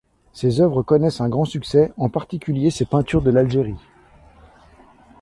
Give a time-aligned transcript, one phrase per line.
[0.33, 3.77] Ses œuvres connaissent un grand succès, en particulier ses peintures de l'Algérie.